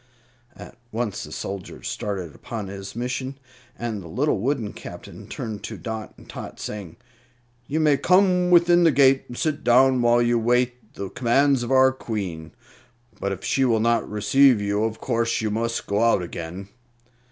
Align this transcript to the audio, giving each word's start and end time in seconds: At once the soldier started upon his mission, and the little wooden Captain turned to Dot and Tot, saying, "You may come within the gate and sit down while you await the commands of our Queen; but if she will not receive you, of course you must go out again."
At 0.55 0.79
once 0.91 1.25
the 1.25 1.31
soldier 1.31 1.83
started 1.83 2.33
upon 2.33 2.69
his 2.69 2.95
mission, 2.95 3.37
and 3.77 4.01
the 4.01 4.07
little 4.07 4.39
wooden 4.39 4.73
Captain 4.73 5.27
turned 5.27 5.61
to 5.65 5.77
Dot 5.77 6.15
and 6.17 6.27
Tot, 6.27 6.59
saying, 6.59 6.95
"You 7.67 7.79
may 7.79 7.97
come 7.97 8.49
within 8.49 8.83
the 8.83 8.89
gate 8.89 9.25
and 9.27 9.37
sit 9.37 9.63
down 9.63 10.01
while 10.01 10.19
you 10.19 10.39
await 10.39 10.95
the 10.95 11.11
commands 11.11 11.61
of 11.61 11.69
our 11.71 11.91
Queen; 11.91 12.51
but 13.19 13.31
if 13.31 13.43
she 13.45 13.63
will 13.63 13.79
not 13.79 14.09
receive 14.09 14.59
you, 14.59 14.85
of 14.85 14.99
course 14.99 15.39
you 15.39 15.51
must 15.51 15.85
go 15.85 16.01
out 16.03 16.23
again." 16.23 16.69